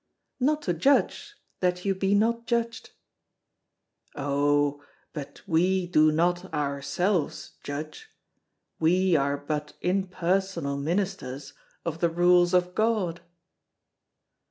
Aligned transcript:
"Not 0.39 0.63
to 0.63 0.73
judge, 0.73 1.35
that 1.59 1.85
ye 1.85 1.91
be 1.91 2.15
not 2.15 2.47
judged." 2.47 2.89
"Oh! 4.15 4.83
but 5.13 5.43
we 5.45 5.85
do 5.85 6.11
not, 6.11 6.51
ourselves, 6.51 7.51
judge; 7.61 8.09
we 8.79 9.15
are 9.15 9.37
but 9.37 9.73
impersonal 9.79 10.77
ministers 10.77 11.53
of 11.85 11.99
the 11.99 12.09
rules 12.09 12.55
of 12.55 12.73
God." 12.73 13.21